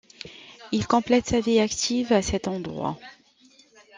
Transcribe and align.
Il 0.71 0.87
complète 0.87 1.27
sa 1.27 1.41
vie 1.41 1.59
active 1.59 2.11
à 2.11 2.23
cet 2.23 2.47
endroit. 2.47 2.97